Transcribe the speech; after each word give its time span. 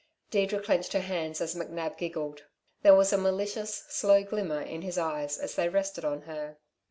Deirdre 0.31 0.59
clenched 0.59 0.93
her 0.93 0.99
hands 1.01 1.39
as 1.41 1.53
McNab 1.53 1.95
giggled; 1.95 2.41
there 2.81 2.95
was 2.95 3.13
a 3.13 3.19
malicious, 3.19 3.85
slow 3.87 4.23
glimmer 4.23 4.59
in 4.61 4.81
his 4.81 4.97
eyes 4.97 5.37
as 5.37 5.53
they 5.53 5.69
rested 5.69 6.03
on 6.03 6.23
her. 6.23 6.57